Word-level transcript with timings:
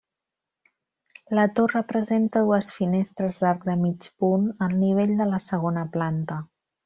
La 1.39 1.43
torre 1.59 1.81
presenta 1.91 2.43
dues 2.47 2.69
finestres 2.79 3.37
d'arc 3.45 3.67
de 3.69 3.77
mig 3.83 4.09
punt, 4.23 4.49
al 4.69 4.75
nivell 4.87 5.15
de 5.21 5.29
la 5.35 5.43
segona 5.49 5.85
planta. 5.99 6.41